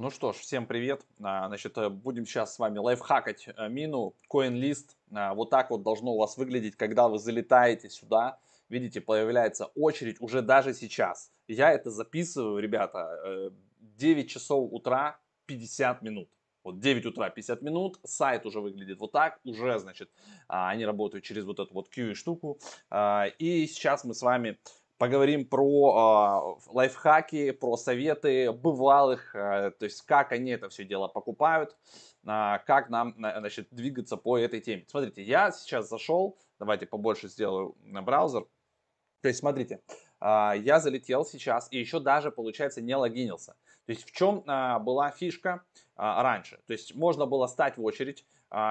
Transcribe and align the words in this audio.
Ну 0.00 0.10
что 0.10 0.32
ж, 0.32 0.36
всем 0.36 0.64
привет. 0.64 1.04
А, 1.20 1.48
значит, 1.48 1.76
э, 1.76 1.88
будем 1.88 2.24
сейчас 2.24 2.54
с 2.54 2.60
вами 2.60 2.78
лайфхакать 2.78 3.48
э, 3.48 3.68
мину 3.68 4.14
CoinList. 4.32 4.90
А, 5.12 5.34
вот 5.34 5.50
так 5.50 5.70
вот 5.70 5.82
должно 5.82 6.12
у 6.12 6.18
вас 6.18 6.36
выглядеть, 6.36 6.76
когда 6.76 7.08
вы 7.08 7.18
залетаете 7.18 7.90
сюда. 7.90 8.38
Видите, 8.68 9.00
появляется 9.00 9.64
очередь 9.74 10.20
уже 10.20 10.40
даже 10.40 10.72
сейчас. 10.72 11.32
Я 11.48 11.72
это 11.72 11.90
записываю, 11.90 12.60
ребята, 12.60 13.50
9 13.80 14.24
э, 14.24 14.28
часов 14.28 14.72
утра 14.72 15.18
50 15.46 16.00
минут. 16.02 16.28
Вот 16.62 16.78
9 16.78 17.06
утра 17.06 17.28
50 17.28 17.62
минут, 17.62 17.98
сайт 18.04 18.46
уже 18.46 18.60
выглядит 18.60 19.00
вот 19.00 19.10
так, 19.10 19.40
уже, 19.42 19.80
значит, 19.80 20.12
а, 20.46 20.70
они 20.70 20.86
работают 20.86 21.24
через 21.24 21.44
вот 21.44 21.58
эту 21.58 21.74
вот 21.74 21.88
QE 21.92 22.14
штуку. 22.14 22.60
И 23.40 23.66
сейчас 23.68 24.04
мы 24.04 24.14
с 24.14 24.22
вами 24.22 24.58
поговорим 24.98 25.46
про 25.46 26.58
э, 26.58 26.70
лайфхаки, 26.72 27.52
про 27.52 27.76
советы 27.76 28.52
бывалых, 28.52 29.34
э, 29.34 29.70
то 29.78 29.84
есть 29.84 30.02
как 30.02 30.32
они 30.32 30.50
это 30.50 30.68
все 30.68 30.84
дело 30.84 31.08
покупают, 31.08 31.76
э, 32.24 32.58
как 32.66 32.90
нам 32.90 33.14
значит, 33.16 33.68
двигаться 33.70 34.16
по 34.16 34.36
этой 34.36 34.60
теме. 34.60 34.84
Смотрите, 34.88 35.22
я 35.22 35.52
сейчас 35.52 35.88
зашел, 35.88 36.36
давайте 36.58 36.86
побольше 36.86 37.28
сделаю 37.28 37.76
на 37.82 38.02
браузер. 38.02 38.46
То 39.20 39.28
есть 39.28 39.40
смотрите, 39.40 39.80
э, 40.20 40.52
я 40.58 40.80
залетел 40.80 41.24
сейчас 41.24 41.68
и 41.70 41.78
еще 41.78 42.00
даже, 42.00 42.30
получается, 42.30 42.82
не 42.82 42.96
логинился. 42.96 43.56
То 43.86 43.92
есть 43.92 44.04
в 44.04 44.12
чем 44.12 44.42
э, 44.46 44.78
была 44.80 45.12
фишка 45.12 45.62
э, 45.74 45.80
раньше? 45.96 46.60
То 46.66 46.72
есть 46.72 46.94
можно 46.94 47.24
было 47.24 47.46
стать 47.46 47.76
в 47.76 47.84
очередь, 47.84 48.26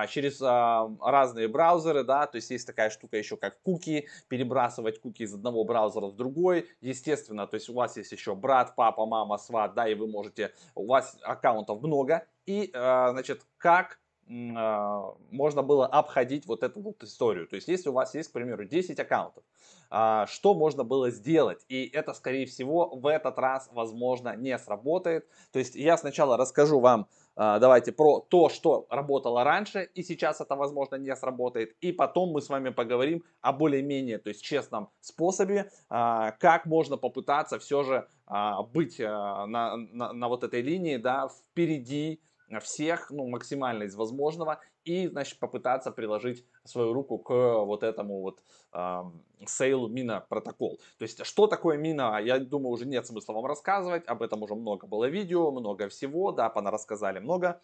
через 0.09 0.41
а, 0.41 0.89
разные 1.01 1.47
браузеры, 1.47 2.03
да, 2.03 2.25
то 2.25 2.37
есть 2.37 2.49
есть 2.49 2.65
такая 2.65 2.89
штука 2.89 3.17
еще 3.17 3.37
как 3.37 3.61
куки, 3.61 4.07
перебрасывать 4.27 4.99
куки 4.99 5.23
из 5.23 5.33
одного 5.33 5.63
браузера 5.63 6.07
в 6.07 6.15
другой, 6.15 6.67
естественно, 6.81 7.47
то 7.47 7.55
есть 7.55 7.69
у 7.69 7.73
вас 7.73 7.97
есть 7.97 8.11
еще 8.11 8.35
брат, 8.35 8.75
папа, 8.75 9.05
мама, 9.05 9.37
сват, 9.37 9.73
да, 9.75 9.87
и 9.87 9.93
вы 9.93 10.07
можете, 10.07 10.53
у 10.75 10.87
вас 10.87 11.17
аккаунтов 11.21 11.81
много, 11.81 12.25
и, 12.45 12.71
а, 12.73 13.11
значит, 13.11 13.45
как 13.57 13.99
можно 14.29 15.63
было 15.63 15.87
обходить 15.87 16.47
вот 16.47 16.61
эту 16.61 16.81
вот 16.81 17.01
историю. 17.01 17.47
То 17.47 17.55
есть, 17.55 17.69
если 17.69 17.87
у 17.87 17.93
вас 17.93 18.13
есть, 18.13 18.29
к 18.29 18.33
примеру, 18.33 18.65
10 18.65 18.99
аккаунтов, 18.99 19.41
что 19.89 20.53
можно 20.53 20.83
было 20.83 21.11
сделать? 21.11 21.63
И 21.69 21.87
это, 21.87 22.13
скорее 22.13 22.45
всего, 22.45 22.89
в 22.89 23.07
этот 23.07 23.37
раз, 23.37 23.69
возможно, 23.71 24.35
не 24.35 24.57
сработает. 24.57 25.29
То 25.53 25.59
есть, 25.59 25.75
я 25.75 25.97
сначала 25.97 26.35
расскажу 26.35 26.81
вам, 26.81 27.07
а, 27.07 27.26
давайте 27.37 27.91
про 27.91 28.19
то, 28.19 28.49
что 28.49 28.87
работало 28.89 29.43
раньше 29.43 29.89
и 29.93 30.03
сейчас 30.03 30.41
это, 30.41 30.55
возможно, 30.55 30.95
не 30.95 31.15
сработает. 31.15 31.75
И 31.81 31.91
потом 31.91 32.31
мы 32.31 32.41
с 32.41 32.49
вами 32.49 32.69
поговорим 32.69 33.23
о 33.41 33.53
более-менее, 33.53 34.17
то 34.17 34.29
есть 34.29 34.43
честном 34.43 34.89
способе, 34.99 35.69
а, 35.89 36.31
как 36.31 36.65
можно 36.65 36.97
попытаться 36.97 37.59
все 37.59 37.83
же 37.83 38.07
а, 38.25 38.63
быть 38.63 38.99
на, 38.99 39.45
на, 39.45 40.13
на 40.13 40.27
вот 40.27 40.43
этой 40.43 40.61
линии, 40.61 40.97
да, 40.97 41.29
впереди 41.29 42.21
всех, 42.59 43.11
ну, 43.11 43.27
максимально 43.27 43.83
из 43.83 43.95
возможного, 43.95 44.59
и, 44.85 45.07
значит, 45.07 45.39
попытаться 45.39 45.91
приложить 45.91 46.45
свою 46.63 46.93
руку 46.93 47.17
к 47.17 47.29
вот 47.65 47.83
этому 47.83 48.21
вот 48.21 48.41
э, 48.73 49.03
сейлу 49.45 49.87
мина 49.89 50.25
протокол. 50.29 50.79
То 50.97 51.03
есть, 51.03 51.25
что 51.25 51.47
такое 51.47 51.77
мина, 51.77 52.19
я 52.23 52.39
думаю, 52.39 52.71
уже 52.71 52.85
нет 52.85 53.05
смысла 53.05 53.33
вам 53.33 53.45
рассказывать, 53.45 54.05
об 54.07 54.21
этом 54.21 54.43
уже 54.43 54.55
много 54.55 54.87
было 54.87 55.05
видео, 55.05 55.51
много 55.51 55.89
всего, 55.89 56.31
да, 56.31 56.49
рассказали 56.71 57.19
много. 57.19 57.61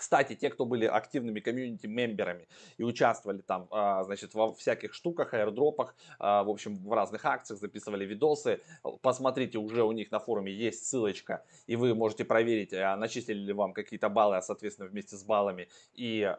Кстати, 0.00 0.34
те, 0.34 0.48
кто 0.48 0.64
были 0.64 0.86
активными 0.86 1.40
комьюнити-мемберами 1.40 2.48
и 2.78 2.84
участвовали 2.84 3.42
там, 3.42 3.68
а, 3.70 4.02
значит, 4.02 4.32
во 4.32 4.54
всяких 4.54 4.94
штуках, 4.94 5.34
аирдропах, 5.34 5.94
а, 6.18 6.42
в 6.42 6.48
общем, 6.48 6.76
в 6.76 6.90
разных 6.94 7.26
акциях, 7.26 7.60
записывали 7.60 8.06
видосы, 8.06 8.62
посмотрите, 9.02 9.58
уже 9.58 9.84
у 9.84 9.92
них 9.92 10.10
на 10.10 10.18
форуме 10.18 10.52
есть 10.52 10.86
ссылочка, 10.86 11.44
и 11.66 11.76
вы 11.76 11.94
можете 11.94 12.24
проверить, 12.24 12.72
а, 12.72 12.96
начислили 12.96 13.40
ли 13.40 13.52
вам 13.52 13.74
какие-то 13.74 14.08
баллы, 14.08 14.38
а, 14.38 14.42
соответственно, 14.42 14.88
вместе 14.88 15.16
с 15.16 15.22
баллами 15.22 15.68
и 15.92 16.34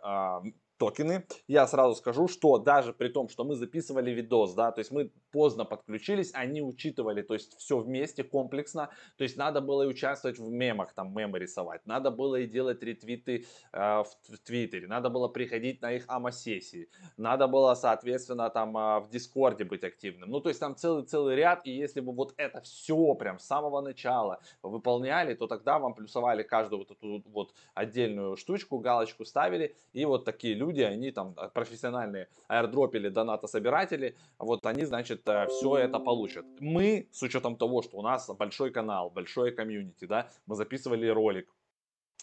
токены. 0.82 1.26
Я 1.48 1.68
сразу 1.68 1.94
скажу, 1.94 2.28
что 2.28 2.58
даже 2.58 2.92
при 2.92 3.10
том, 3.10 3.30
что 3.30 3.44
мы 3.44 3.56
записывали 3.56 4.10
видос, 4.10 4.56
да, 4.56 4.72
то 4.72 4.80
есть 4.80 4.92
мы 4.92 5.12
поздно 5.32 5.64
подключились, 5.64 6.32
они 6.34 6.64
учитывали, 6.64 7.22
то 7.22 7.36
есть 7.36 7.56
все 7.60 7.78
вместе, 7.78 8.24
комплексно, 8.24 8.90
то 9.18 9.24
есть 9.24 9.38
надо 9.38 9.62
было 9.62 9.84
и 9.84 9.88
участвовать 9.88 10.40
в 10.40 10.50
мемах, 10.50 10.94
там 10.94 11.14
мемы 11.16 11.38
рисовать, 11.38 11.86
надо 11.86 12.10
было 12.10 12.38
и 12.38 12.48
делать 12.48 12.82
ретвиты 12.82 13.46
э, 13.74 13.78
в, 13.78 14.38
Твиттере, 14.44 14.88
надо 14.88 15.10
было 15.10 15.28
приходить 15.28 15.84
на 15.84 15.92
их 15.92 16.06
AMA-сессии, 16.08 16.90
надо 17.18 17.48
было, 17.48 17.76
соответственно, 17.76 18.50
там 18.50 18.76
э, 18.76 19.00
в 19.02 19.10
Дискорде 19.12 19.66
быть 19.66 19.84
активным, 19.84 20.32
ну, 20.32 20.40
то 20.40 20.50
есть 20.50 20.60
там 20.60 20.76
целый-целый 20.76 21.36
ряд, 21.36 21.62
и 21.68 21.72
если 21.72 22.02
бы 22.02 22.12
вот 22.12 22.34
это 22.38 22.62
все 22.62 23.14
прям 23.14 23.38
с 23.38 23.46
самого 23.46 23.82
начала 23.82 24.40
выполняли, 24.64 25.36
то 25.36 25.46
тогда 25.46 25.78
вам 25.78 25.94
плюсовали 25.94 26.42
каждую 26.42 26.80
вот 26.80 26.92
эту 26.92 27.24
вот 27.30 27.54
отдельную 27.76 28.36
штучку, 28.36 28.80
галочку 28.80 29.26
ставили, 29.26 29.76
и 29.94 30.06
вот 30.06 30.26
такие 30.26 30.56
люди 30.56 30.71
люди, 30.72 30.82
они 30.82 31.12
там 31.12 31.34
а, 31.38 31.50
профессиональные 31.50 32.28
аирдропили, 32.48 33.10
донатособиратели, 33.10 34.16
вот 34.40 34.66
они, 34.66 34.86
значит, 34.86 35.28
э, 35.28 35.48
все 35.48 35.78
это 35.78 36.00
получат. 36.00 36.46
Мы, 36.60 37.08
с 37.12 37.22
учетом 37.22 37.58
того, 37.58 37.82
что 37.82 37.98
у 37.98 38.02
нас 38.02 38.30
большой 38.30 38.72
канал, 38.72 39.10
большой 39.10 39.52
комьюнити, 39.52 40.06
да, 40.06 40.30
мы 40.46 40.56
записывали 40.56 41.08
ролик, 41.08 41.50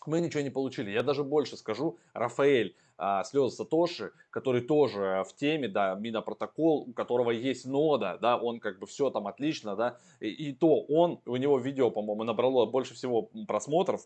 мы 0.06 0.20
ничего 0.20 0.42
не 0.42 0.50
получили. 0.50 0.91
Я 0.91 1.03
даже 1.03 1.25
больше 1.25 1.56
скажу, 1.56 1.98
Рафаэль 2.14 2.75
а, 2.97 3.25
слезы 3.25 3.56
Сатоши, 3.56 4.12
который 4.31 4.62
тоже 4.62 5.25
в 5.28 5.34
теме, 5.34 5.69
да, 5.69 5.94
Минопротокол, 5.94 6.88
у 6.88 6.92
которого 6.92 7.30
есть 7.30 7.66
нода, 7.66 8.19
да, 8.20 8.36
он 8.36 8.60
как 8.60 8.78
бы 8.78 8.86
все 8.86 9.10
там 9.10 9.26
отлично, 9.26 9.76
да, 9.76 9.98
и, 10.20 10.28
и 10.28 10.53
то 10.53 10.80
он, 10.80 11.20
у 11.26 11.36
него 11.36 11.59
видео, 11.59 11.91
по-моему, 11.91 12.25
набрало 12.25 12.66
больше 12.66 12.94
всего 12.94 13.30
просмотров, 13.47 14.03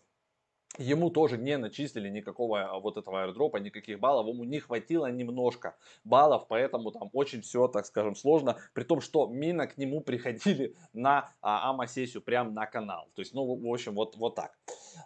Ему 0.79 1.11
тоже 1.11 1.37
не 1.37 1.57
начислили 1.57 2.09
никакого 2.09 2.61
а, 2.61 2.79
вот 2.79 2.97
этого 2.97 3.21
аирдропа, 3.23 3.57
никаких 3.57 3.99
баллов, 3.99 4.27
ему 4.27 4.43
не 4.43 4.59
хватило 4.59 5.05
немножко 5.11 5.75
баллов, 6.03 6.47
поэтому 6.47 6.91
там 6.91 7.11
очень 7.13 7.41
все, 7.41 7.67
так 7.67 7.85
скажем, 7.85 8.15
сложно, 8.15 8.57
при 8.73 8.83
том, 8.83 8.99
что 8.99 9.27
мина 9.27 9.67
к 9.67 9.77
нему 9.77 10.01
приходили 10.05 10.75
на 10.93 11.29
а, 11.41 11.69
АМА-сессию 11.69 12.23
прямо 12.23 12.49
на 12.49 12.65
канал, 12.65 13.07
то 13.13 13.21
есть, 13.21 13.35
ну, 13.35 13.45
в 13.45 13.71
общем, 13.71 13.93
вот, 13.93 14.15
вот 14.17 14.33
так. 14.33 14.57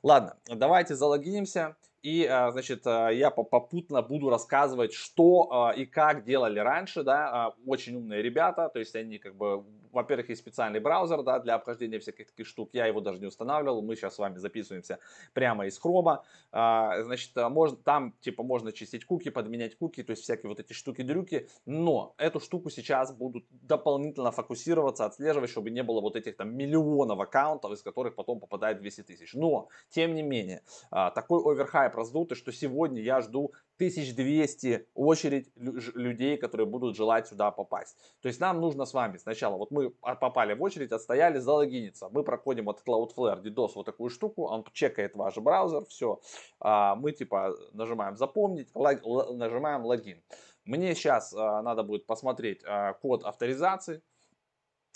Ладно, 0.04 0.38
давайте 0.48 0.96
залогинимся. 0.96 1.76
И, 2.04 2.26
а, 2.26 2.52
значит, 2.52 2.88
а, 2.88 3.10
я 3.10 3.30
попутно 3.30 4.02
буду 4.02 4.30
рассказывать, 4.30 4.94
что 4.94 5.74
и 5.76 5.86
как 5.86 6.24
делали 6.24 6.60
раньше, 6.60 7.04
да, 7.04 7.54
очень 7.66 7.98
умные 7.98 8.22
ребята, 8.22 8.70
то 8.70 8.80
есть 8.80 8.96
они 8.96 9.18
как 9.18 9.36
бы, 9.36 9.66
во-первых, 9.98 10.30
есть 10.30 10.42
специальный 10.42 10.80
браузер, 10.80 11.24
да, 11.24 11.40
для 11.40 11.56
обхождения 11.56 12.00
всяких 12.00 12.28
таких 12.28 12.48
штук, 12.48 12.70
я 12.74 12.86
его 12.86 13.02
даже 13.02 13.20
не 13.20 13.28
устанавливал, 13.28 13.82
мы 13.82 13.96
сейчас 13.96 14.16
с 14.16 14.20
вами 14.20 14.38
записываемся 14.38 15.00
прямо 15.34 15.66
из 15.66 15.78
хрома, 15.78 16.24
значит, 16.52 17.36
можно, 17.36 17.78
там, 17.78 18.14
типа, 18.22 18.44
можно 18.44 18.72
чистить 18.72 19.06
куки, 19.06 19.30
подменять 19.30 19.78
куки, 19.78 20.04
то 20.04 20.12
есть 20.12 20.24
всякие 20.24 20.50
вот 20.50 20.60
эти 20.60 20.74
штуки-дрюки, 20.74 21.50
но 21.66 22.14
эту 22.18 22.40
штуку 22.40 22.70
сейчас 22.70 23.12
будут 23.12 23.46
дополнительно 23.50 24.32
фокусироваться, 24.32 25.06
отслеживать, 25.06 25.50
чтобы 25.50 25.72
не 25.72 25.84
было 25.84 26.00
вот 26.00 26.16
этих 26.16 26.38
там 26.38 26.56
миллионов 26.56 27.20
аккаунтов, 27.20 27.72
из 27.72 27.82
которых 27.82 28.16
потом 28.16 28.40
попадает 28.40 28.80
200 28.80 29.04
тысяч, 29.04 29.34
но, 29.34 29.70
тем 29.90 30.14
не 30.16 30.22
менее, 30.22 30.62
такой 30.90 31.42
оверхай 31.44 31.82
хайп 31.82 31.96
раздутый, 31.96 32.38
что 32.38 32.52
сегодня 32.52 33.02
я 33.02 33.22
жду 33.22 33.54
1200 33.78 34.88
очередь 34.96 35.52
людей, 35.56 36.38
которые 36.38 36.66
будут 36.66 36.96
желать 36.96 37.28
сюда 37.28 37.52
попасть. 37.52 37.96
То 38.22 38.28
есть 38.28 38.40
нам 38.40 38.60
нужно 38.60 38.86
с 38.86 38.94
вами 38.94 39.18
сначала, 39.18 39.56
вот 39.58 39.72
мы 39.72 39.92
попали 39.92 40.54
в 40.54 40.64
очередь, 40.64 40.92
отстояли, 40.92 41.38
залогиниться. 41.38 42.10
Мы 42.10 42.24
проходим 42.24 42.66
вот 42.66 42.82
Cloudflare, 42.86 43.42
DDoS, 43.42 43.72
вот 43.76 43.86
такую 43.86 44.10
штуку, 44.10 44.46
он 44.46 44.66
чекает 44.74 45.16
ваш 45.16 45.38
браузер, 45.38 45.86
все. 45.86 46.20
А, 46.60 46.96
мы 46.96 47.12
типа 47.12 47.56
нажимаем 47.74 48.18
запомнить, 48.18 48.70
нажимаем 48.74 49.86
логин. 49.86 50.22
Мне 50.66 50.96
сейчас 50.96 51.34
а, 51.34 51.62
надо 51.62 51.84
будет 51.84 52.06
посмотреть 52.06 52.62
а, 52.66 52.94
код 52.94 53.24
авторизации, 53.24 54.02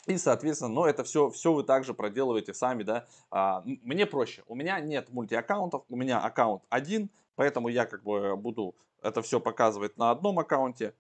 и, 0.07 0.17
соответственно, 0.17 0.71
но 0.71 0.87
это 0.87 1.03
все, 1.03 1.29
все 1.29 1.53
вы 1.53 1.63
также 1.63 1.93
проделываете 1.93 2.53
сами, 2.53 2.83
да. 2.83 3.07
А, 3.29 3.63
мне 3.65 4.05
проще. 4.05 4.43
У 4.47 4.55
меня 4.55 4.79
нет 4.79 5.09
мультиаккаунтов, 5.11 5.83
у 5.89 5.95
меня 5.95 6.19
аккаунт 6.19 6.63
один, 6.69 7.09
поэтому 7.35 7.67
я 7.67 7.85
как 7.85 8.03
бы 8.03 8.35
буду 8.35 8.75
это 9.01 9.21
все 9.21 9.39
показывать 9.39 9.97
на 9.97 10.11
одном 10.11 10.39
аккаунте. 10.39 10.95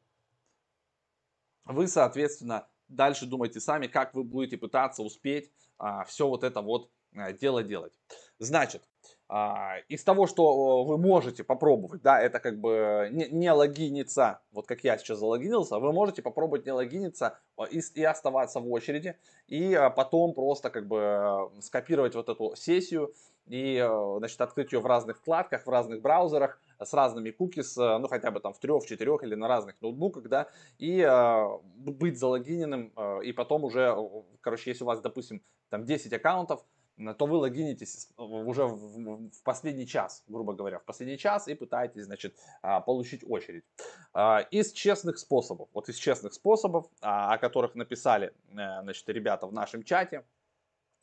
Вы, 1.65 1.87
соответственно, 1.87 2.67
дальше 2.87 3.25
думайте 3.25 3.59
сами, 3.59 3.87
как 3.87 4.13
вы 4.13 4.23
будете 4.23 4.57
пытаться 4.57 5.03
успеть 5.03 5.51
а, 5.77 6.03
все 6.05 6.27
вот 6.27 6.43
это 6.43 6.61
вот 6.61 6.89
а, 7.15 7.31
дело 7.31 7.63
делать. 7.63 7.93
Значит, 8.41 8.81
а, 9.29 9.75
из 9.87 10.03
того, 10.03 10.25
что 10.25 10.83
вы 10.83 10.97
можете 10.97 11.43
попробовать, 11.43 12.01
да, 12.01 12.19
это 12.19 12.39
как 12.39 12.59
бы 12.59 13.07
не, 13.11 13.51
логиниться, 13.51 14.39
вот 14.51 14.65
как 14.65 14.83
я 14.83 14.97
сейчас 14.97 15.19
залогинился, 15.19 15.77
вы 15.77 15.93
можете 15.93 16.23
попробовать 16.23 16.65
не 16.65 16.71
логиниться 16.71 17.37
а, 17.55 17.65
и, 17.65 18.03
оставаться 18.03 18.59
в 18.59 18.67
очереди, 18.71 19.15
и 19.45 19.75
а, 19.75 19.91
потом 19.91 20.33
просто 20.33 20.71
как 20.71 20.87
бы 20.87 21.51
скопировать 21.61 22.15
вот 22.15 22.29
эту 22.29 22.55
сессию 22.55 23.13
и, 23.45 23.77
значит, 24.17 24.41
открыть 24.41 24.73
ее 24.73 24.79
в 24.79 24.87
разных 24.87 25.19
вкладках, 25.19 25.67
в 25.67 25.69
разных 25.69 26.01
браузерах, 26.01 26.59
с 26.79 26.93
разными 26.93 27.29
кукис, 27.29 27.77
ну, 27.77 28.07
хотя 28.07 28.31
бы 28.31 28.39
там 28.39 28.53
в 28.53 28.59
трех, 28.59 28.83
в 28.83 28.87
четырех 28.87 29.21
или 29.23 29.35
на 29.35 29.47
разных 29.47 29.79
ноутбуках, 29.81 30.27
да, 30.29 30.47
и 30.79 30.99
э, 30.99 31.47
быть 31.75 32.17
залогиненным, 32.17 32.91
э, 32.95 33.19
и 33.23 33.33
потом 33.33 33.65
уже, 33.65 33.95
короче, 34.41 34.71
если 34.71 34.83
у 34.83 34.87
вас, 34.87 34.99
допустим, 34.99 35.43
там 35.69 35.85
10 35.85 36.11
аккаунтов, 36.13 36.65
то 37.17 37.25
вы 37.25 37.37
логинитесь 37.37 38.09
уже 38.17 38.65
в, 38.65 39.29
в 39.29 39.43
последний 39.43 39.87
час, 39.87 40.23
грубо 40.27 40.53
говоря, 40.53 40.79
в 40.79 40.85
последний 40.85 41.17
час 41.17 41.47
и 41.47 41.55
пытаетесь, 41.55 42.03
значит, 42.03 42.35
а, 42.61 42.81
получить 42.81 43.23
очередь. 43.27 43.63
А, 44.13 44.41
из 44.51 44.71
честных 44.71 45.17
способов, 45.17 45.69
вот 45.73 45.89
из 45.89 45.95
честных 45.95 46.33
способов, 46.33 46.85
о 47.01 47.37
которых 47.37 47.75
написали, 47.75 48.33
э, 48.49 48.81
значит, 48.81 49.07
ребята 49.09 49.47
в 49.47 49.53
нашем 49.53 49.83
чате, 49.83 50.25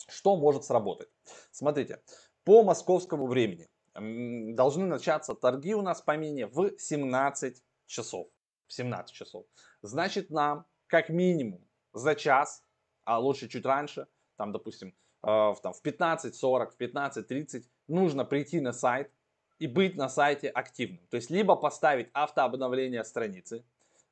что 0.08 0.37
может 0.37 0.64
сработать? 0.64 1.08
Смотрите, 1.50 2.00
по 2.44 2.62
московскому 2.62 3.26
времени 3.26 3.69
должны 3.94 4.87
начаться 4.87 5.35
торги 5.35 5.75
у 5.75 5.82
нас 5.82 6.00
по 6.00 6.17
мине 6.17 6.46
в 6.46 6.79
17 6.79 7.62
часов. 7.87 8.29
В 8.67 8.73
17 8.73 9.14
часов. 9.14 9.46
Значит, 9.82 10.31
нам 10.31 10.67
как 10.87 11.08
минимум 11.08 11.67
за 11.93 12.14
час, 12.14 12.62
а 13.05 13.19
лучше 13.19 13.49
чуть 13.49 13.64
раньше, 13.64 14.06
там, 14.37 14.52
допустим, 14.52 14.94
э, 15.23 15.55
там, 15.62 15.73
в 15.73 15.82
15.40, 15.82 16.70
в 16.70 16.81
15.30 16.81 17.65
нужно 17.88 18.25
прийти 18.25 18.61
на 18.61 18.73
сайт 18.73 19.11
и 19.59 19.67
быть 19.67 19.97
на 19.97 20.09
сайте 20.09 20.49
активным. 20.49 21.05
То 21.11 21.17
есть, 21.17 21.31
либо 21.31 21.56
поставить 21.56 22.09
автообновление 22.12 23.05
страницы, 23.05 23.65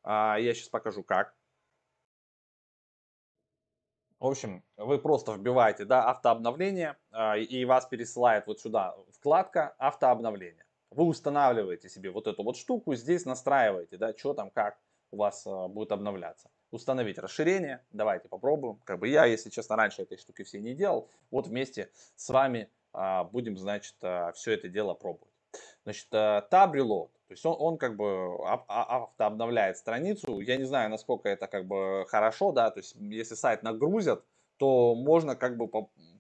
а, 0.03 0.37
я 0.39 0.55
сейчас 0.55 0.69
покажу 0.69 1.03
как. 1.03 1.35
В 4.19 4.27
общем, 4.27 4.65
вы 4.77 4.99
просто 4.99 5.35
вбиваете 5.35 5.85
да, 5.85 6.09
автообновление, 6.11 6.97
а, 7.11 7.37
и 7.37 7.65
вас 7.65 7.87
пересылает 7.87 8.47
вот 8.47 8.61
сюда 8.61 8.97
вкладка 9.13 9.75
автообновление. 9.79 10.65
Вы 10.91 11.05
устанавливаете 11.05 11.89
себе 11.89 12.11
вот 12.11 12.27
эту 12.27 12.43
вот 12.43 12.57
штуку, 12.57 12.95
здесь 12.95 13.27
настраиваете, 13.27 13.99
да, 13.99 14.17
что 14.17 14.33
там, 14.33 14.51
как 14.51 14.79
у 15.11 15.19
вас 15.19 15.47
а, 15.47 15.69
будет 15.69 15.93
обновляться 15.93 16.51
установить 16.77 17.19
расширение. 17.19 17.85
Давайте 17.91 18.29
попробуем. 18.29 18.81
Как 18.85 18.99
бы 18.99 19.09
я, 19.09 19.25
если 19.25 19.51
честно, 19.51 19.77
раньше 19.77 20.03
этой 20.03 20.19
штуки 20.19 20.45
все 20.45 20.61
не 20.61 20.75
делал. 20.75 21.09
Вот 21.31 21.49
вместе 21.49 21.91
с 22.15 22.29
вами 22.29 22.71
а, 22.93 23.25
будем, 23.25 23.59
значит, 23.59 23.97
а, 24.03 24.33
все 24.33 24.53
это 24.53 24.69
дело 24.69 24.95
пробовать. 24.95 25.33
Значит, 25.85 26.09
а, 26.13 26.47
Tab 26.51 26.73
Reload. 26.73 27.09
То 27.27 27.33
есть 27.33 27.45
он, 27.45 27.57
он 27.59 27.79
как 27.79 27.97
бы 27.97 28.37
автообновляет 28.47 29.77
страницу. 29.77 30.39
Я 30.41 30.57
не 30.57 30.65
знаю, 30.65 30.91
насколько 30.91 31.29
это 31.29 31.49
как 31.49 31.67
бы 31.67 32.07
хорошо, 32.09 32.53
да. 32.53 32.71
То 32.71 32.79
есть 32.79 32.95
если 32.95 33.35
сайт 33.35 33.63
нагрузят, 33.65 34.25
то 34.59 34.95
можно 34.95 35.35
как 35.37 35.57
бы 35.57 35.69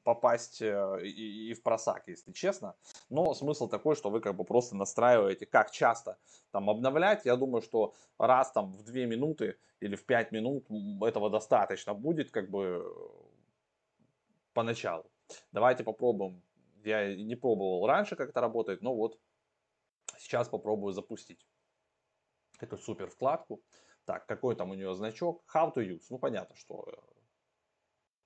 попасть 0.06 0.62
э, 0.62 1.00
и, 1.03 1.50
и 1.50 1.55
в 1.55 1.64
просак, 1.64 2.06
если 2.06 2.31
честно. 2.31 2.76
Но 3.11 3.35
смысл 3.35 3.69
такой, 3.69 3.97
что 3.97 4.08
вы 4.08 4.20
как 4.20 4.37
бы 4.37 4.44
просто 4.44 4.76
настраиваете, 4.76 5.47
как 5.47 5.73
часто 5.73 6.17
там 6.53 6.70
обновлять. 6.70 7.25
Я 7.25 7.35
думаю, 7.35 7.61
что 7.61 7.93
раз 8.17 8.53
там 8.53 8.70
в 8.70 8.85
2 8.85 9.06
минуты 9.06 9.58
или 9.81 9.97
в 9.97 10.06
5 10.06 10.31
минут 10.31 10.64
этого 11.03 11.29
достаточно 11.29 11.93
будет 11.93 12.31
как 12.31 12.49
бы 12.50 12.85
поначалу. 14.55 15.11
Давайте 15.50 15.82
попробуем. 15.82 16.41
Я 16.85 17.12
не 17.17 17.35
пробовал 17.35 17.85
раньше, 17.88 18.14
как 18.14 18.31
это 18.31 18.41
работает, 18.41 18.82
но 18.82 18.94
вот 18.94 19.19
сейчас 20.19 20.49
попробую 20.49 20.93
запустить 20.93 21.44
эту 22.61 22.79
супер 22.79 23.11
вкладку. 23.11 23.61
Так, 24.05 24.26
какой 24.26 24.55
там 24.55 24.70
у 24.70 24.75
нее 24.75 24.94
значок? 24.94 25.43
How 25.53 25.75
to 25.75 25.85
use. 25.85 26.05
Ну, 26.11 26.19
понятно, 26.20 26.55
что 26.55 26.85
э, 26.87 26.97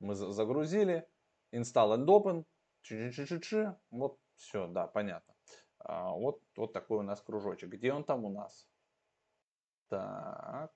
мы 0.00 0.14
загрузили 0.14 1.08
install 1.52 1.96
and 1.96 2.06
open, 2.06 2.44
чи 2.82 3.12
чи 3.12 3.40
чи 3.40 3.72
вот 3.90 4.18
все, 4.36 4.66
да, 4.66 4.86
понятно. 4.86 5.34
А, 5.78 6.12
вот, 6.12 6.40
вот 6.56 6.72
такой 6.72 6.98
у 6.98 7.02
нас 7.02 7.20
кружочек. 7.20 7.70
Где 7.70 7.92
он 7.92 8.04
там 8.04 8.24
у 8.24 8.30
нас? 8.30 8.68
Так. 9.88 10.72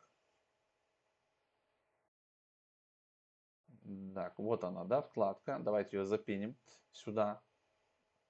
Так, 4.15 4.39
вот 4.39 4.65
она, 4.65 4.85
да, 4.85 5.03
вкладка. 5.03 5.59
Давайте 5.61 5.99
ее 5.99 6.05
запинем 6.07 6.57
сюда. 6.93 7.43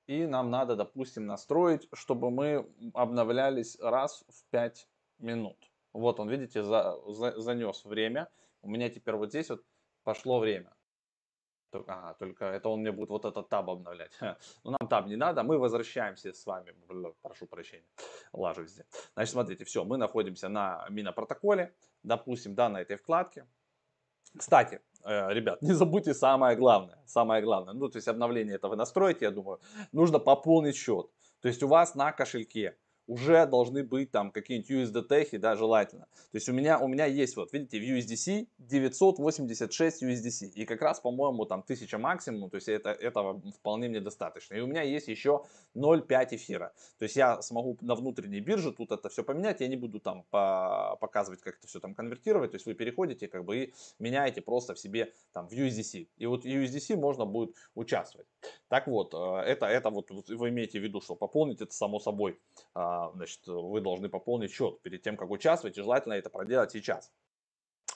И 0.06 0.26
нам 0.26 0.50
надо, 0.50 0.76
допустим, 0.76 1.26
настроить, 1.26 1.88
чтобы 1.92 2.30
мы 2.30 2.68
обновлялись 2.92 3.78
раз 3.80 4.24
в 4.28 4.44
5 4.50 4.88
минут. 5.18 5.72
Вот 5.92 6.20
он, 6.20 6.28
видите, 6.28 6.62
за, 6.62 6.98
за, 7.06 7.40
занес 7.40 7.84
время. 7.84 8.28
У 8.62 8.68
меня 8.68 8.90
теперь 8.90 9.14
вот 9.14 9.30
здесь 9.30 9.48
вот 9.48 9.64
пошло 10.02 10.40
время. 10.40 10.74
Ага, 11.74 12.14
только 12.18 12.44
это 12.44 12.68
он 12.68 12.80
мне 12.80 12.92
будет 12.92 13.10
вот 13.10 13.24
этот 13.24 13.48
таб 13.48 13.70
обновлять. 13.70 14.12
Ну, 14.64 14.70
нам 14.70 14.88
таб 14.88 15.06
не 15.06 15.16
надо, 15.16 15.42
мы 15.42 15.58
возвращаемся 15.58 16.32
с 16.32 16.46
вами. 16.46 16.74
Прошу 17.22 17.46
прощения, 17.46 17.86
лажу 18.32 18.62
везде. 18.62 18.84
Значит, 19.14 19.32
смотрите, 19.32 19.64
все, 19.64 19.84
мы 19.84 19.96
находимся 19.96 20.48
на 20.48 20.86
минопротоколе, 20.90 21.74
допустим, 22.02 22.54
да, 22.54 22.68
на 22.68 22.80
этой 22.80 22.96
вкладке. 22.96 23.46
Кстати, 24.36 24.80
э, 25.04 25.32
ребят, 25.32 25.62
не 25.62 25.72
забудьте 25.72 26.14
самое 26.14 26.56
главное, 26.56 26.98
самое 27.06 27.42
главное, 27.42 27.74
ну, 27.74 27.88
то 27.88 27.98
есть 27.98 28.08
обновление 28.08 28.56
это 28.56 28.68
вы 28.68 28.76
настроите, 28.76 29.26
я 29.26 29.30
думаю, 29.30 29.60
нужно 29.92 30.18
пополнить 30.18 30.76
счет. 30.76 31.10
То 31.40 31.48
есть 31.48 31.62
у 31.62 31.68
вас 31.68 31.94
на 31.94 32.12
кошельке 32.12 32.76
уже 33.06 33.46
должны 33.46 33.84
быть 33.84 34.10
там 34.10 34.30
какие-нибудь 34.30 34.70
USDT, 34.70 35.38
да, 35.38 35.56
желательно. 35.56 36.06
То 36.32 36.36
есть 36.36 36.48
у 36.48 36.52
меня, 36.52 36.78
у 36.78 36.88
меня 36.88 37.06
есть, 37.06 37.36
вот 37.36 37.52
видите, 37.52 37.78
в 37.78 37.82
USDC 37.82 38.48
986 38.58 40.02
USDC. 40.02 40.48
И 40.54 40.64
как 40.64 40.82
раз, 40.82 41.00
по-моему, 41.00 41.44
там 41.44 41.60
1000 41.60 41.98
максимум, 41.98 42.50
то 42.50 42.56
есть 42.56 42.68
это, 42.68 42.90
этого 42.90 43.40
вполне 43.58 43.88
мне 43.88 44.00
достаточно. 44.00 44.54
И 44.54 44.60
у 44.60 44.66
меня 44.66 44.82
есть 44.82 45.08
еще 45.08 45.44
0,5 45.74 46.36
эфира. 46.36 46.72
То 46.98 47.04
есть 47.04 47.16
я 47.16 47.42
смогу 47.42 47.76
на 47.80 47.94
внутренней 47.94 48.40
бирже 48.40 48.72
тут 48.72 48.92
это 48.92 49.08
все 49.08 49.22
поменять, 49.22 49.60
я 49.60 49.68
не 49.68 49.76
буду 49.76 50.00
там 50.00 50.24
по 50.30 50.96
показывать, 51.00 51.40
как 51.40 51.58
это 51.58 51.66
все 51.66 51.80
там 51.80 51.94
конвертировать. 51.94 52.52
То 52.52 52.56
есть 52.56 52.66
вы 52.66 52.74
переходите 52.74 53.28
как 53.28 53.44
бы 53.44 53.56
и 53.56 53.74
меняете 53.98 54.40
просто 54.40 54.74
в 54.74 54.78
себе 54.78 55.12
там 55.32 55.48
в 55.48 55.52
USDC. 55.52 56.08
И 56.16 56.26
вот 56.26 56.44
USDC 56.44 56.96
можно 56.96 57.26
будет 57.26 57.54
участвовать. 57.74 58.26
Так 58.74 58.88
вот, 58.88 59.14
э, 59.14 59.42
это, 59.46 59.66
это 59.66 59.88
вот 59.90 60.10
вы 60.10 60.48
имеете 60.48 60.80
в 60.80 60.82
виду, 60.82 61.00
что 61.00 61.14
пополнить 61.14 61.60
это 61.60 61.72
само 61.72 62.00
собой 62.00 62.40
а, 62.74 63.04
а, 63.04 63.12
значит, 63.14 63.46
вы 63.46 63.80
должны 63.80 64.08
пополнить 64.08 64.50
счет 64.50 64.82
перед 64.82 65.00
тем, 65.00 65.16
как 65.16 65.30
участвовать, 65.30 65.78
и 65.78 65.80
желательно 65.80 66.14
это 66.14 66.28
проделать 66.28 66.72
сейчас. 66.72 67.12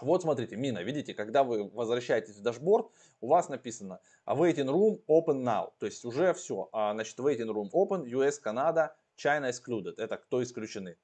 Вот 0.01 0.23
смотрите, 0.23 0.55
Mina, 0.55 0.79
видите, 0.85 1.15
когда 1.15 1.43
вы 1.43 1.69
возвращаетесь 1.69 2.37
в 2.37 2.43
дашборд, 2.43 2.93
у 3.21 3.27
вас 3.27 3.49
написано 3.49 3.99
Waiting 4.25 4.69
Room 4.69 5.03
Open 5.09 5.43
Now, 5.43 5.73
то 5.81 5.87
есть 5.87 6.05
уже 6.05 6.33
все, 6.35 6.69
а, 6.71 6.93
значит, 6.93 7.19
Waiting 7.19 7.53
Room 7.53 7.73
Open, 7.73 8.05
US, 8.05 8.39
Canada, 8.39 8.95
China 9.17 9.51
Excluded, 9.51 9.95
это 9.97 10.17
кто 10.17 10.41
исключены. 10.45 10.97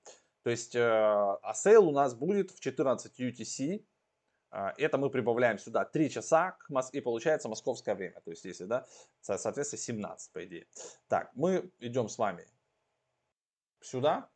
То 0.44 0.50
есть, 0.50 0.76
э, 0.76 0.81
а 0.81 1.53
sale 1.53 1.88
у 1.88 1.91
нас 1.91 2.15
будет 2.15 2.53
в 2.53 2.61
14 2.61 3.19
UTC, 3.19 3.81
а, 3.81 3.82
это 4.55 4.99
мы 4.99 5.11
прибавляем 5.11 5.59
сюда 5.59 5.85
3 5.85 6.11
часа, 6.11 6.53
к 6.53 6.71
Мос... 6.71 6.91
и 6.93 7.01
получается 7.01 7.49
московское 7.49 7.95
время. 7.95 8.21
То 8.21 8.31
есть, 8.31 8.45
если, 8.45 8.65
да, 8.65 8.87
соответственно, 9.21 9.81
17, 9.81 10.33
по 10.33 10.45
идее. 10.45 10.67
Так, 11.09 11.31
мы 11.35 11.71
идем 11.81 12.09
с 12.09 12.19
вами 12.19 12.47
сюда. 13.81 14.28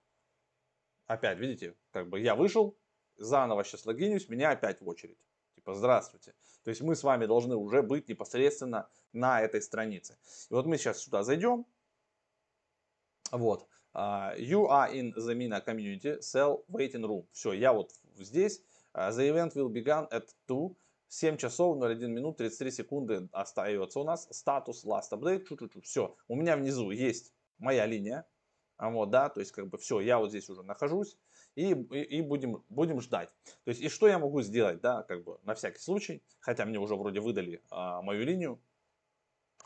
Опять, 1.07 1.39
видите, 1.39 1.75
как 1.93 2.09
бы 2.09 2.21
я 2.21 2.35
вышел, 2.35 2.77
заново 3.17 3.65
сейчас 3.65 3.87
логинюсь, 3.87 4.29
меня 4.29 4.51
опять 4.51 4.81
в 4.81 4.89
очередь. 4.89 5.19
Типа, 5.55 5.75
здравствуйте. 5.75 6.35
То 6.65 6.71
есть 6.71 6.83
мы 6.83 6.97
с 6.97 7.03
вами 7.03 7.27
должны 7.27 7.57
уже 7.57 7.83
быть 7.83 8.09
непосредственно 8.09 8.89
на 9.13 9.41
этой 9.41 9.63
странице. 9.63 10.19
И 10.51 10.55
вот 10.55 10.67
мы 10.67 10.77
сейчас 10.79 10.99
сюда 10.99 11.23
зайдем. 11.23 11.67
Вот. 13.31 13.69
Uh, 13.95 14.37
you 14.39 14.69
are 14.69 14.93
in 14.93 15.13
the 15.15 15.35
Mina 15.35 15.61
community 15.65 16.21
cell 16.21 16.65
waiting 16.69 17.03
room. 17.03 17.27
Все, 17.33 17.53
я 17.53 17.73
вот 17.73 17.93
здесь. 18.17 18.63
Uh, 18.99 19.13
the 19.13 19.29
event 19.29 19.55
will 19.55 19.69
begin 19.69 20.07
at 20.11 20.25
2. 20.49 20.77
7 21.11 21.37
часов 21.39 21.79
01 21.79 22.13
минут 22.13 22.37
33 22.37 22.71
секунды 22.71 23.29
остается 23.33 24.01
у 24.01 24.05
нас. 24.05 24.27
Статус 24.31 24.85
last 24.85 25.13
update. 25.13 25.45
Чу 25.45 25.55
-чу 25.55 25.69
-чу. 25.69 25.81
Все, 25.81 26.17
у 26.27 26.35
меня 26.35 26.57
внизу 26.57 26.91
есть 26.91 27.33
моя 27.59 27.87
линия. 27.87 28.27
А 28.77 28.91
вот, 28.91 29.11
да, 29.11 29.29
то 29.29 29.41
есть 29.41 29.53
как 29.53 29.69
бы 29.69 29.79
все, 29.79 30.01
я 30.01 30.19
вот 30.19 30.31
здесь 30.31 30.51
уже 30.51 30.63
нахожусь 30.63 31.17
и, 31.57 31.73
и, 31.73 32.19
и 32.19 32.23
будем, 32.23 32.65
будем 32.69 33.01
ждать. 33.01 33.31
То 33.65 33.71
есть 33.71 33.81
и 33.81 33.89
что 33.89 34.07
я 34.09 34.19
могу 34.19 34.43
сделать, 34.43 34.81
да, 34.81 35.03
как 35.03 35.25
бы 35.25 35.39
на 35.45 35.55
всякий 35.55 35.81
случай, 35.81 36.23
хотя 36.41 36.65
мне 36.65 36.79
уже 36.79 36.95
вроде 36.95 37.21
выдали 37.21 37.61
а, 37.71 38.03
мою 38.03 38.25
линию, 38.25 38.61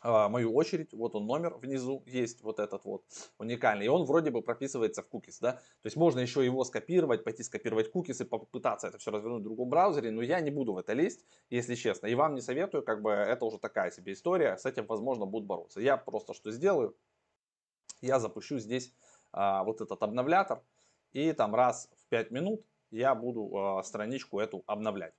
а, 0.02 0.28
мою 0.28 0.52
очередь, 0.54 0.92
вот 0.92 1.14
он 1.14 1.26
номер 1.26 1.54
внизу 1.54 2.02
есть, 2.06 2.42
вот 2.42 2.58
этот 2.58 2.84
вот 2.84 3.04
уникальный, 3.38 3.86
и 3.86 3.88
он 3.88 4.04
вроде 4.04 4.30
бы 4.30 4.42
прописывается 4.42 5.02
в 5.02 5.08
кукис, 5.08 5.38
да, 5.38 5.52
то 5.52 5.86
есть 5.86 5.96
можно 5.96 6.20
еще 6.20 6.44
его 6.44 6.64
скопировать, 6.64 7.22
пойти 7.22 7.42
скопировать 7.42 7.90
кукис 7.90 8.20
и 8.20 8.24
попытаться 8.24 8.88
это 8.88 8.98
все 8.98 9.12
развернуть 9.12 9.42
в 9.42 9.44
другом 9.44 9.68
браузере, 9.68 10.10
но 10.10 10.22
я 10.22 10.40
не 10.40 10.50
буду 10.50 10.72
в 10.72 10.78
это 10.78 10.92
лезть, 10.92 11.24
если 11.50 11.76
честно, 11.76 12.08
и 12.08 12.14
вам 12.14 12.34
не 12.34 12.40
советую, 12.40 12.82
как 12.82 13.00
бы 13.00 13.10
это 13.10 13.44
уже 13.44 13.58
такая 13.58 13.90
себе 13.90 14.12
история, 14.12 14.56
с 14.56 14.66
этим 14.66 14.86
возможно 14.86 15.24
будут 15.24 15.46
бороться. 15.46 15.80
Я 15.80 15.96
просто 15.96 16.34
что 16.34 16.50
сделаю, 16.50 16.96
я 18.00 18.18
запущу 18.18 18.58
здесь 18.58 18.92
а, 19.32 19.62
вот 19.62 19.80
этот 19.80 20.02
обновлятор, 20.02 20.62
и 21.12 21.32
там 21.32 21.54
раз 21.54 21.88
в 22.04 22.08
5 22.08 22.30
минут 22.32 22.64
я 22.90 23.14
буду 23.14 23.56
а, 23.56 23.82
страничку 23.84 24.40
эту 24.40 24.64
обновлять. 24.66 25.14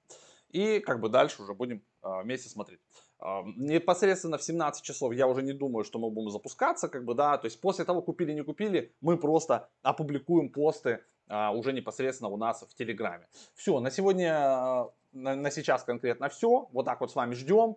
И 0.53 0.79
как 0.79 1.00
бы 1.00 1.10
дальше 1.10 1.41
уже 1.41 1.53
будем 1.53 1.81
а, 2.01 2.22
вместе 2.22 2.48
смотреть. 2.48 2.79
А, 3.19 3.43
непосредственно 3.57 4.38
в 4.38 4.43
17 4.43 4.83
часов 4.83 5.13
я 5.13 5.27
уже 5.27 5.41
не 5.41 5.51
думаю, 5.51 5.83
что 5.83 6.00
мы 6.00 6.12
будем 6.12 6.29
запускаться, 6.29 6.88
как 6.88 7.03
бы, 7.03 7.15
да, 7.15 7.38
то 7.38 7.45
есть 7.45 7.60
после 7.60 7.86
того, 7.86 8.01
купили, 8.01 8.33
не 8.33 8.43
купили, 8.43 8.93
мы 9.01 9.17
просто 9.17 9.69
опубликуем 9.81 10.50
посты 10.50 11.03
а, 11.27 11.51
уже 11.51 11.74
непосредственно 11.74 12.29
у 12.29 12.38
нас 12.38 12.62
в 12.62 12.75
Телеграме. 12.75 13.27
Все, 13.55 13.79
на 13.79 13.89
сегодня 13.89 14.86
на, 15.12 15.50
сейчас 15.50 15.83
конкретно 15.83 16.29
все. 16.29 16.69
Вот 16.72 16.86
так 16.86 17.01
вот 17.01 17.12
с 17.12 17.15
вами 17.15 17.33
ждем. 17.33 17.75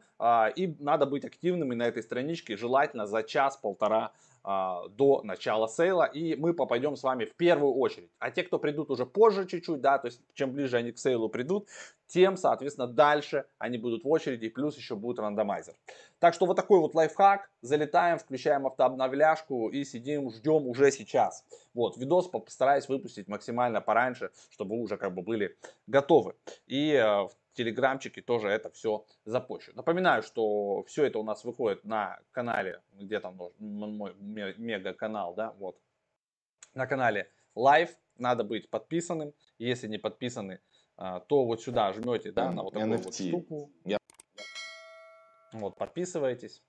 И 0.56 0.75
надо 0.78 1.04
быть 1.04 1.25
активными 1.25 1.75
на 1.75 1.83
этой 1.83 2.02
страничке, 2.02 2.56
желательно 2.56 3.06
за 3.06 3.23
час-полтора 3.23 4.12
до 4.47 5.23
начала 5.25 5.67
сейла, 5.67 6.05
и 6.05 6.37
мы 6.37 6.55
попадем 6.55 6.95
с 6.95 7.03
вами 7.03 7.25
в 7.25 7.35
первую 7.35 7.75
очередь. 7.75 8.11
А 8.21 8.31
те, 8.31 8.45
кто 8.45 8.61
придут 8.61 8.91
уже 8.91 9.05
позже 9.05 9.45
чуть-чуть, 9.45 9.81
да, 9.81 9.99
то 9.99 10.07
есть 10.07 10.21
чем 10.35 10.53
ближе 10.53 10.76
они 10.76 10.93
к 10.93 10.99
сейлу 10.99 11.29
придут, 11.29 11.67
тем, 12.07 12.37
соответственно, 12.37 12.87
дальше 12.87 13.47
они 13.59 13.79
будут 13.79 14.05
в 14.05 14.09
очереди, 14.09 14.49
плюс 14.49 14.76
еще 14.76 14.95
будет 14.95 15.19
рандомайзер. 15.19 15.75
Так 16.21 16.35
что 16.35 16.47
вот 16.47 16.55
такой 16.55 16.79
вот 16.79 16.95
лайфхак. 16.95 17.50
Залетаем, 17.62 18.19
включаем 18.19 18.67
автообновляшку 18.67 19.69
и 19.71 19.85
сидим, 19.85 20.31
ждем 20.31 20.69
уже 20.69 20.93
сейчас. 20.93 21.45
Вот, 21.75 21.97
видос 21.97 22.29
постараюсь 22.29 22.88
выпустить 22.88 23.26
максимально 23.26 23.81
пораньше, 23.81 24.31
чтобы 24.50 24.76
вы 24.76 24.83
уже 24.83 24.97
как 24.97 25.12
бы 25.12 25.23
были 25.23 25.57
готовы. 25.88 26.37
И 26.69 26.93
э, 26.93 27.26
телеграмчике 27.56 28.22
тоже 28.22 28.48
это 28.48 28.70
все 28.70 29.04
запущу. 29.25 29.72
Напоминаю, 29.75 30.22
что 30.22 30.84
все 30.84 31.04
это 31.04 31.18
у 31.18 31.22
нас 31.25 31.44
выходит 31.44 31.84
на 31.84 32.20
канале, 32.30 32.82
где 32.92 33.18
там 33.18 33.36
мой 33.58 34.14
мега 34.18 34.92
канал, 34.92 35.34
да, 35.34 35.52
вот, 35.58 35.80
на 36.75 36.86
канале 36.86 37.30
Live, 37.56 37.96
надо 38.16 38.44
быть 38.44 38.70
подписанным, 38.70 39.32
если 39.58 39.88
не 39.88 39.98
подписаны, 39.98 40.60
а, 40.96 41.20
то 41.20 41.44
вот 41.44 41.62
сюда 41.62 41.92
жмете, 41.92 42.32
да, 42.32 42.52
на 42.52 42.62
вот 42.62 42.75
такую 42.75 42.98
вот 42.98 43.14
штуку, 43.14 43.72
я... 43.84 43.98
вот, 45.52 45.76
подписываетесь 45.76 46.62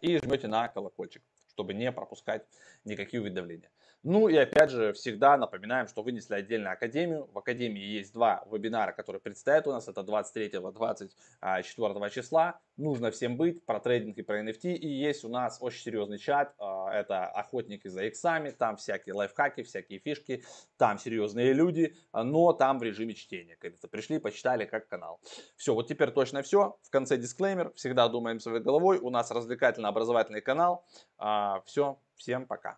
и 0.00 0.16
жмете 0.18 0.46
на 0.46 0.68
колокольчик, 0.68 1.22
чтобы 1.48 1.74
не 1.74 1.90
пропускать 1.92 2.46
никакие 2.84 3.20
уведомления. 3.20 3.70
Ну 4.06 4.28
и 4.28 4.36
опять 4.36 4.68
же, 4.68 4.92
всегда 4.92 5.38
напоминаем, 5.38 5.88
что 5.88 6.02
вынесли 6.02 6.34
отдельно 6.34 6.72
Академию. 6.72 7.26
В 7.32 7.38
Академии 7.38 7.82
есть 7.82 8.12
два 8.12 8.46
вебинара, 8.52 8.92
которые 8.92 9.18
предстоят 9.18 9.66
у 9.66 9.72
нас. 9.72 9.88
Это 9.88 10.02
23-24 10.02 12.10
числа. 12.10 12.60
Нужно 12.76 13.10
всем 13.10 13.38
быть 13.38 13.64
про 13.64 13.80
трейдинг 13.80 14.18
и 14.18 14.22
про 14.22 14.44
NFT. 14.44 14.74
И 14.74 14.86
есть 14.86 15.24
у 15.24 15.30
нас 15.30 15.56
очень 15.62 15.80
серьезный 15.80 16.18
чат. 16.18 16.54
А, 16.58 16.92
это 16.92 17.24
охотники 17.24 17.88
за 17.88 18.04
иксами. 18.04 18.50
Там 18.50 18.76
всякие 18.76 19.14
лайфхаки, 19.14 19.62
всякие 19.62 20.00
фишки. 20.00 20.44
Там 20.76 20.98
серьезные 20.98 21.54
люди, 21.54 21.96
но 22.12 22.52
там 22.52 22.80
в 22.80 22.82
режиме 22.82 23.14
чтения. 23.14 23.56
Как 23.56 23.72
пришли, 23.90 24.18
почитали 24.18 24.66
как 24.66 24.86
канал. 24.86 25.18
Все, 25.56 25.72
вот 25.72 25.88
теперь 25.88 26.10
точно 26.10 26.42
все. 26.42 26.76
В 26.82 26.90
конце 26.90 27.16
дисклеймер. 27.16 27.72
Всегда 27.74 28.06
думаем 28.08 28.38
своей 28.38 28.60
головой. 28.60 28.98
У 28.98 29.08
нас 29.08 29.30
развлекательно-образовательный 29.30 30.42
канал. 30.42 30.84
А, 31.16 31.62
все, 31.64 31.98
всем 32.16 32.46
пока. 32.46 32.76